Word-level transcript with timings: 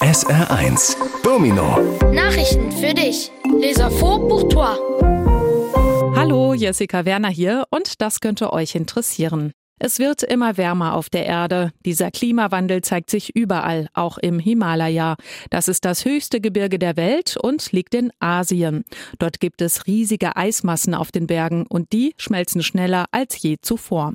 SR1 0.00 0.96
Domino 1.22 1.78
Nachrichten 2.10 2.72
für 2.72 2.94
dich. 2.94 3.30
Leser 3.60 3.90
vor 3.90 4.26
pour 4.28 4.48
toi. 4.48 4.74
Hallo, 6.16 6.54
Jessica 6.54 7.04
Werner 7.04 7.28
hier 7.28 7.64
und 7.68 8.00
das 8.00 8.20
könnte 8.20 8.50
euch 8.50 8.74
interessieren. 8.74 9.52
Es 9.82 9.98
wird 9.98 10.22
immer 10.22 10.58
wärmer 10.58 10.92
auf 10.94 11.08
der 11.08 11.24
Erde. 11.24 11.72
Dieser 11.86 12.10
Klimawandel 12.10 12.82
zeigt 12.82 13.08
sich 13.08 13.34
überall, 13.34 13.88
auch 13.94 14.18
im 14.18 14.38
Himalaya. 14.38 15.16
Das 15.48 15.68
ist 15.68 15.86
das 15.86 16.04
höchste 16.04 16.42
Gebirge 16.42 16.78
der 16.78 16.98
Welt 16.98 17.38
und 17.38 17.72
liegt 17.72 17.94
in 17.94 18.12
Asien. 18.20 18.84
Dort 19.18 19.40
gibt 19.40 19.62
es 19.62 19.86
riesige 19.86 20.36
Eismassen 20.36 20.94
auf 20.94 21.12
den 21.12 21.26
Bergen 21.26 21.64
und 21.66 21.94
die 21.94 22.12
schmelzen 22.18 22.62
schneller 22.62 23.06
als 23.10 23.40
je 23.40 23.56
zuvor. 23.62 24.12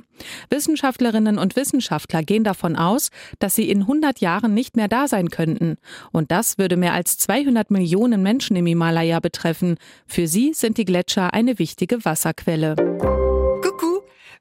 Wissenschaftlerinnen 0.50 1.36
und 1.36 1.56
Wissenschaftler 1.56 2.22
gehen 2.22 2.44
davon 2.44 2.76
aus, 2.76 3.10
dass 3.40 3.56
sie 3.56 3.68
in 3.68 3.82
100 3.82 4.20
Jahren 4.20 4.54
nicht 4.54 4.76
mehr 4.76 4.86
da 4.86 5.08
sein 5.08 5.30
könnten. 5.30 5.78
Und 6.12 6.30
das 6.30 6.58
würde 6.58 6.76
mehr 6.76 6.92
als 6.92 7.18
200 7.18 7.72
Millionen 7.72 8.22
Menschen 8.22 8.54
im 8.54 8.66
Himalaya 8.66 9.18
betreffen. 9.18 9.78
Für 10.06 10.28
sie 10.28 10.52
sind 10.54 10.78
die 10.78 10.84
Gletscher 10.84 11.34
eine 11.34 11.58
wichtige 11.58 12.04
Wasserquelle. 12.04 12.76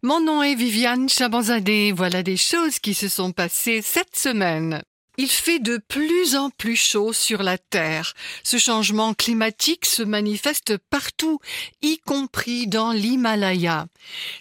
Mon 0.06 0.22
nom 0.22 0.44
est 0.44 0.54
Viviane 0.54 1.10
Chabanzadeh. 1.10 1.92
Voilà 1.92 2.22
des 2.22 2.38
choses 2.38 2.78
qui 2.78 2.94
se 2.94 3.08
sont 3.08 3.32
passées 3.32 3.82
cette 3.82 4.16
semaine. 4.16 4.84
Il 5.18 5.30
fait 5.30 5.60
de 5.60 5.78
plus 5.78 6.36
en 6.36 6.50
plus 6.50 6.76
chaud 6.76 7.14
sur 7.14 7.42
la 7.42 7.58
Terre. 7.58 8.14
Ce 8.44 8.58
changement 8.58 9.14
climatique 9.14 9.86
se 9.86 10.04
manifeste 10.04 10.78
partout, 10.90 11.40
y 11.82 11.98
compris 12.00 12.68
dans 12.68 12.92
l'Himalaya. 12.92 13.88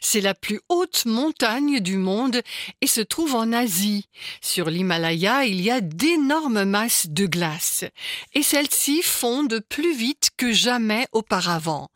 C'est 0.00 0.20
la 0.20 0.34
plus 0.34 0.60
haute 0.68 1.06
montagne 1.06 1.78
du 1.78 1.96
monde 1.96 2.42
et 2.80 2.86
se 2.86 3.00
trouve 3.00 3.36
en 3.36 3.52
Asie. 3.52 4.06
Sur 4.40 4.68
l'Himalaya, 4.68 5.44
il 5.44 5.62
y 5.62 5.70
a 5.70 5.80
d'énormes 5.80 6.64
masses 6.64 7.06
de 7.08 7.26
glace 7.26 7.84
et 8.34 8.42
celles-ci 8.42 9.00
fondent 9.00 9.60
plus 9.68 9.96
vite 9.96 10.30
que 10.36 10.52
jamais 10.52 11.06
auparavant. 11.12 11.90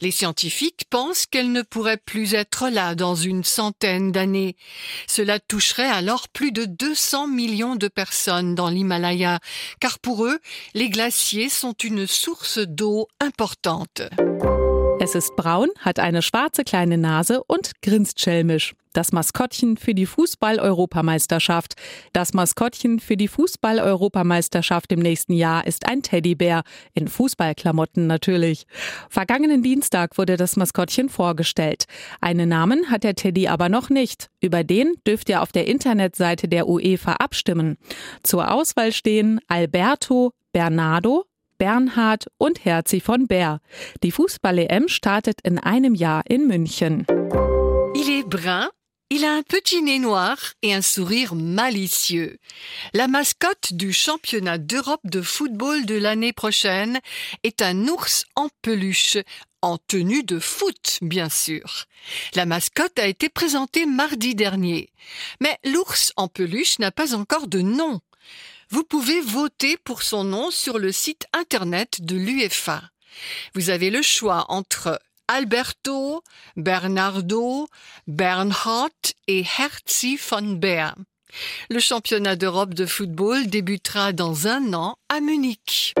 Les 0.00 0.10
scientifiques 0.10 0.84
pensent 0.90 1.26
qu'elles 1.26 1.52
ne 1.52 1.62
pourraient 1.62 1.96
plus 1.96 2.34
être 2.34 2.68
là 2.68 2.94
dans 2.94 3.14
une 3.14 3.44
centaine 3.44 4.12
d'années. 4.12 4.56
Cela 5.06 5.40
toucherait 5.40 5.88
alors 5.88 6.28
plus 6.28 6.52
de 6.52 6.64
200 6.64 7.28
millions 7.28 7.76
de 7.76 7.88
personnes 7.88 8.54
dans 8.54 8.68
l'Himalaya, 8.68 9.40
car 9.80 9.98
pour 9.98 10.24
eux, 10.26 10.38
les 10.74 10.88
glaciers 10.88 11.48
sont 11.48 11.74
une 11.74 12.06
source 12.06 12.58
d'eau 12.58 13.08
importante. 13.20 14.02
Es 15.04 15.14
ist 15.14 15.36
braun, 15.36 15.68
hat 15.80 15.98
eine 15.98 16.22
schwarze 16.22 16.64
kleine 16.64 16.96
Nase 16.96 17.44
und 17.44 17.82
grinst 17.82 18.22
schelmisch. 18.22 18.74
Das 18.94 19.12
Maskottchen 19.12 19.76
für 19.76 19.94
die 19.94 20.06
Fußball-Europameisterschaft. 20.06 21.74
Das 22.14 22.32
Maskottchen 22.32 23.00
für 23.00 23.18
die 23.18 23.28
Fußball-Europameisterschaft 23.28 24.90
im 24.92 25.00
nächsten 25.00 25.34
Jahr 25.34 25.66
ist 25.66 25.86
ein 25.86 26.00
Teddybär. 26.00 26.62
In 26.94 27.08
Fußballklamotten 27.08 28.06
natürlich. 28.06 28.64
Vergangenen 29.10 29.62
Dienstag 29.62 30.16
wurde 30.16 30.38
das 30.38 30.56
Maskottchen 30.56 31.10
vorgestellt. 31.10 31.84
Einen 32.22 32.48
Namen 32.48 32.90
hat 32.90 33.04
der 33.04 33.14
Teddy 33.14 33.46
aber 33.46 33.68
noch 33.68 33.90
nicht. 33.90 34.30
Über 34.40 34.64
den 34.64 34.94
dürft 35.06 35.28
ihr 35.28 35.42
auf 35.42 35.52
der 35.52 35.66
Internetseite 35.66 36.48
der 36.48 36.66
UEFA 36.66 37.16
abstimmen. 37.16 37.76
Zur 38.22 38.50
Auswahl 38.50 38.90
stehen 38.90 39.38
Alberto, 39.48 40.32
Bernardo, 40.54 41.26
Bernhard 41.58 42.26
und 42.38 42.64
Herzi 42.64 43.00
von 43.00 43.26
Bär. 43.26 43.60
Die 44.02 44.10
Fußball-EM 44.10 44.88
startet 44.88 45.40
in 45.42 45.58
einem 45.58 45.94
Jahr 45.94 46.22
in 46.28 46.46
München. 46.46 47.06
Il 47.94 48.10
est 48.10 48.26
brun, 48.28 48.68
il 49.10 49.24
a 49.24 49.34
un 49.34 49.42
petit 49.42 49.82
nez 49.82 49.98
noir 49.98 50.36
et 50.62 50.74
un 50.74 50.82
sourire 50.82 51.34
malicieux. 51.34 52.38
La 52.94 53.06
mascotte 53.06 53.72
du 53.72 53.92
championnat 53.92 54.58
d'Europe 54.58 55.04
de 55.04 55.22
football 55.22 55.86
de 55.86 55.94
l'année 55.94 56.32
prochaine 56.32 57.00
est 57.42 57.62
un 57.62 57.86
ours 57.86 58.24
en 58.34 58.48
peluche, 58.62 59.18
en 59.62 59.78
tenue 59.78 60.24
de 60.24 60.38
foot, 60.38 60.98
bien 61.00 61.28
sûr. 61.28 61.84
La 62.34 62.44
mascotte 62.44 62.98
a 62.98 63.06
été 63.06 63.28
présentée 63.28 63.86
mardi 63.86 64.34
dernier. 64.34 64.90
Mais 65.40 65.58
l'ours 65.64 66.12
en 66.16 66.28
peluche 66.28 66.78
n'a 66.78 66.90
pas 66.90 67.14
encore 67.14 67.46
de 67.46 67.60
nom. 67.60 68.00
Vous 68.70 68.84
pouvez 68.84 69.20
voter 69.20 69.76
pour 69.76 70.02
son 70.02 70.24
nom 70.24 70.50
sur 70.50 70.78
le 70.78 70.92
site 70.92 71.26
internet 71.32 72.00
de 72.00 72.16
l'UEFA. 72.16 72.82
Vous 73.54 73.70
avez 73.70 73.90
le 73.90 74.02
choix 74.02 74.46
entre 74.48 75.00
Alberto, 75.28 76.22
Bernardo, 76.56 77.68
Bernhard 78.06 78.90
et 79.26 79.44
Herzi 79.58 80.16
von 80.16 80.52
Beer. 80.54 80.94
Le 81.70 81.80
championnat 81.80 82.36
d'Europe 82.36 82.74
de 82.74 82.86
football 82.86 83.46
débutera 83.46 84.12
dans 84.12 84.46
un 84.46 84.72
an 84.74 84.96
à 85.08 85.20
Munich. 85.20 85.94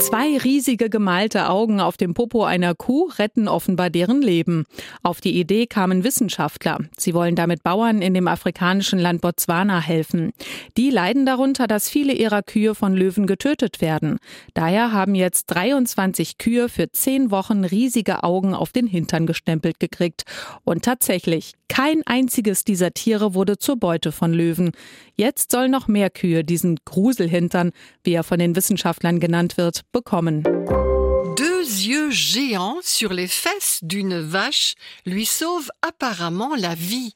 Zwei 0.00 0.38
riesige 0.38 0.88
gemalte 0.88 1.50
Augen 1.50 1.78
auf 1.78 1.98
dem 1.98 2.14
Popo 2.14 2.42
einer 2.42 2.74
Kuh 2.74 3.10
retten 3.18 3.48
offenbar 3.48 3.90
deren 3.90 4.22
Leben. 4.22 4.64
Auf 5.02 5.20
die 5.20 5.38
Idee 5.38 5.66
kamen 5.66 6.04
Wissenschaftler. 6.04 6.78
Sie 6.96 7.12
wollen 7.12 7.36
damit 7.36 7.62
Bauern 7.62 8.00
in 8.00 8.14
dem 8.14 8.26
afrikanischen 8.26 8.98
Land 8.98 9.20
Botswana 9.20 9.78
helfen. 9.78 10.32
Die 10.78 10.88
leiden 10.88 11.26
darunter, 11.26 11.66
dass 11.66 11.90
viele 11.90 12.14
ihrer 12.14 12.42
Kühe 12.42 12.74
von 12.74 12.96
Löwen 12.96 13.26
getötet 13.26 13.82
werden. 13.82 14.18
Daher 14.54 14.92
haben 14.92 15.14
jetzt 15.14 15.46
23 15.46 16.38
Kühe 16.38 16.70
für 16.70 16.90
zehn 16.90 17.30
Wochen 17.30 17.64
riesige 17.64 18.24
Augen 18.24 18.54
auf 18.54 18.72
den 18.72 18.86
Hintern 18.86 19.26
gestempelt 19.26 19.78
gekriegt. 19.78 20.22
Und 20.64 20.82
tatsächlich, 20.82 21.52
kein 21.70 22.02
einziges 22.04 22.64
dieser 22.64 22.90
Tiere 22.90 23.32
wurde 23.32 23.56
zur 23.56 23.76
Beute 23.76 24.10
von 24.10 24.32
Löwen. 24.34 24.72
Jetzt 25.16 25.52
sollen 25.52 25.70
noch 25.70 25.86
mehr 25.86 26.10
Kühe 26.10 26.42
diesen 26.42 26.80
Gruselhintern, 26.84 27.70
wie 28.02 28.12
er 28.12 28.24
von 28.24 28.40
den 28.40 28.56
Wissenschaftlern 28.56 29.20
genannt 29.20 29.56
wird, 29.56 29.82
bekommen. 29.92 30.42
Deux 30.42 31.86
yeux 31.86 32.10
géants 32.10 32.82
sur 32.82 33.12
les 33.12 33.28
fesses 33.28 33.78
d'une 33.82 34.20
vache 34.20 34.74
lui 35.06 35.24
sauvent 35.24 35.70
apparemment 35.80 36.56
la 36.56 36.74
vie. 36.74 37.14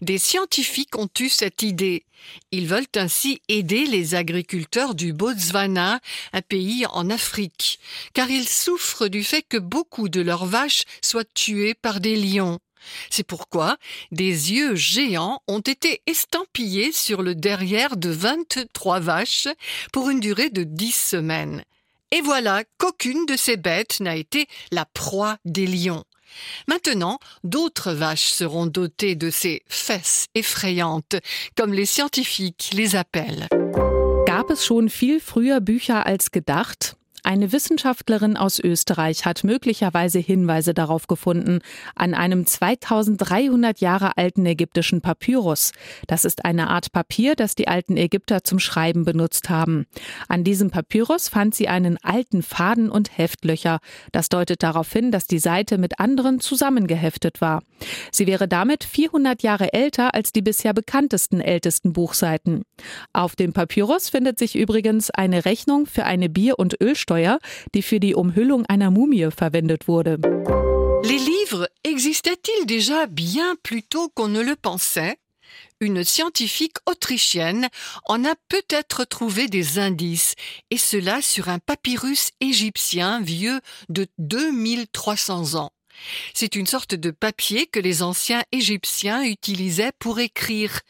Des 0.00 0.18
scientifiques 0.18 0.98
ont 0.98 1.08
eu 1.20 1.28
cette 1.28 1.62
idée. 1.62 2.04
Ils 2.50 2.66
veulent 2.66 2.96
ainsi 2.96 3.42
aider 3.48 3.86
les 3.86 4.16
agriculteurs 4.16 4.96
du 4.96 5.12
Botswana, 5.12 6.00
un 6.32 6.42
pays 6.42 6.84
en 6.86 7.10
Afrique, 7.10 7.78
car 8.12 8.28
ils 8.28 8.48
souffrent 8.48 9.08
du 9.08 9.22
fait 9.22 9.44
que 9.48 9.58
beaucoup 9.58 10.08
de 10.08 10.20
leurs 10.20 10.46
vaches 10.46 10.82
soient 11.00 11.32
tuées 11.32 11.74
par 11.74 12.00
des 12.00 12.16
lions. 12.16 12.58
C'est 13.10 13.26
pourquoi 13.26 13.76
des 14.10 14.52
yeux 14.52 14.74
géants 14.74 15.40
ont 15.48 15.60
été 15.60 16.02
estampillés 16.06 16.92
sur 16.92 17.22
le 17.22 17.34
derrière 17.34 17.96
de 17.96 18.10
23 18.10 19.00
vaches 19.00 19.48
pour 19.92 20.10
une 20.10 20.20
durée 20.20 20.50
de 20.50 20.64
10 20.64 20.92
semaines. 20.92 21.62
Et 22.10 22.20
voilà 22.20 22.62
qu'aucune 22.78 23.26
de 23.26 23.36
ces 23.36 23.56
bêtes 23.56 24.00
n'a 24.00 24.16
été 24.16 24.46
la 24.70 24.84
proie 24.84 25.38
des 25.44 25.66
lions. 25.66 26.04
Maintenant, 26.68 27.18
d'autres 27.42 27.92
vaches 27.92 28.28
seront 28.28 28.66
dotées 28.66 29.14
de 29.14 29.30
ces 29.30 29.62
fesses 29.68 30.26
effrayantes, 30.34 31.16
comme 31.56 31.72
les 31.72 31.86
scientifiques 31.86 32.70
les 32.72 32.96
appellent. 32.96 33.48
Gab 34.26 34.50
es 34.50 34.64
schon 34.64 34.88
viel 34.88 35.20
früher 35.20 35.60
Bücher 35.60 36.06
als 36.06 36.30
gedacht? 36.30 36.96
Eine 37.26 37.52
Wissenschaftlerin 37.52 38.36
aus 38.36 38.58
Österreich 38.58 39.24
hat 39.24 39.44
möglicherweise 39.44 40.18
Hinweise 40.18 40.74
darauf 40.74 41.06
gefunden, 41.06 41.60
an 41.94 42.12
einem 42.12 42.44
2300 42.44 43.80
Jahre 43.80 44.18
alten 44.18 44.44
ägyptischen 44.44 45.00
Papyrus. 45.00 45.72
Das 46.06 46.26
ist 46.26 46.44
eine 46.44 46.68
Art 46.68 46.92
Papier, 46.92 47.34
das 47.34 47.54
die 47.54 47.66
alten 47.66 47.96
Ägypter 47.96 48.44
zum 48.44 48.58
Schreiben 48.58 49.06
benutzt 49.06 49.48
haben. 49.48 49.86
An 50.28 50.44
diesem 50.44 50.70
Papyrus 50.70 51.30
fand 51.30 51.54
sie 51.54 51.66
einen 51.66 51.96
alten 52.02 52.42
Faden 52.42 52.90
und 52.90 53.16
Heftlöcher. 53.16 53.78
Das 54.12 54.28
deutet 54.28 54.62
darauf 54.62 54.92
hin, 54.92 55.10
dass 55.10 55.26
die 55.26 55.38
Seite 55.38 55.78
mit 55.78 56.00
anderen 56.00 56.40
zusammengeheftet 56.40 57.40
war. 57.40 57.62
Sie 58.12 58.26
wäre 58.26 58.48
damit 58.48 58.84
400 58.84 59.42
Jahre 59.42 59.72
älter 59.72 60.12
als 60.12 60.32
die 60.32 60.42
bisher 60.42 60.74
bekanntesten 60.74 61.40
ältesten 61.40 61.94
Buchseiten. 61.94 62.64
Auf 63.14 63.34
dem 63.34 63.54
Papyrus 63.54 64.10
findet 64.10 64.38
sich 64.38 64.56
übrigens 64.56 65.08
eine 65.08 65.46
Rechnung 65.46 65.86
für 65.86 66.04
eine 66.04 66.28
Bier- 66.28 66.58
und 66.58 66.78
Ölsteuer 66.82 67.13
Mehrwertsteuer, 67.14 67.38
die 67.74 67.82
für 67.82 68.00
die 68.00 68.14
Mumie. 68.14 69.26
Les 71.04 71.18
livres 71.18 71.68
existaient-ils 71.84 72.66
déjà 72.66 73.06
bien 73.06 73.56
plus 73.62 73.82
tôt 73.82 74.08
qu'on 74.14 74.28
ne 74.28 74.40
le 74.40 74.56
pensait? 74.56 75.18
Une 75.80 76.02
scientifique 76.02 76.78
autrichienne 76.86 77.68
en 78.06 78.24
a 78.24 78.34
peut-être 78.48 79.04
trouvé 79.04 79.48
des 79.48 79.78
indices, 79.78 80.34
et 80.70 80.78
cela 80.78 81.20
sur 81.20 81.48
un 81.48 81.58
papyrus 81.58 82.30
égyptien 82.40 83.20
vieux 83.20 83.60
de 83.88 84.06
2300 84.18 85.56
ans. 85.56 85.72
C'est 86.34 86.56
une 86.56 86.66
sorte 86.66 86.94
de 86.94 87.10
papier 87.10 87.66
que 87.66 87.80
les 87.80 88.02
anciens 88.02 88.42
Égyptiens 88.52 89.22
utilisaient 89.22 89.92
pour 89.98 90.20
écrire. 90.20 90.80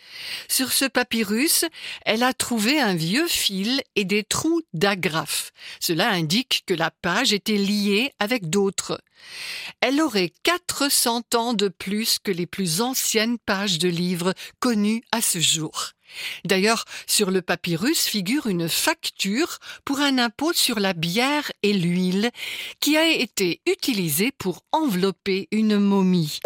Sur 0.48 0.72
ce 0.72 0.84
papyrus, 0.84 1.64
elle 2.04 2.22
a 2.22 2.32
trouvé 2.32 2.80
un 2.80 2.94
vieux 2.94 3.28
fil 3.28 3.82
et 3.96 4.04
des 4.04 4.24
trous 4.24 4.62
d'agrafes. 4.72 5.52
Cela 5.80 6.10
indique 6.10 6.64
que 6.66 6.74
la 6.74 6.90
page 6.90 7.32
était 7.32 7.56
liée 7.56 8.12
avec 8.18 8.50
d'autres. 8.50 9.00
Elle 9.80 10.00
aurait 10.00 10.32
400 10.42 11.22
ans 11.34 11.54
de 11.54 11.68
plus 11.68 12.18
que 12.18 12.32
les 12.32 12.46
plus 12.46 12.80
anciennes 12.80 13.38
pages 13.38 13.78
de 13.78 13.88
livres 13.88 14.34
connues 14.60 15.02
à 15.12 15.20
ce 15.20 15.40
jour. 15.40 15.92
D'ailleurs, 16.44 16.84
sur 17.06 17.30
le 17.30 17.42
papyrus 17.42 18.06
figure 18.06 18.46
une 18.46 18.68
facture 18.68 19.58
pour 19.84 20.00
un 20.00 20.18
impôt 20.18 20.52
sur 20.52 20.80
la 20.80 20.92
bière 20.92 21.50
et 21.62 21.72
l'huile 21.72 22.30
qui 22.80 22.96
a 22.96 23.06
été 23.08 23.60
utilisé 23.66 24.32
pour 24.32 24.64
envelopper 24.72 25.48
une 25.50 25.78
momie. 25.78 26.40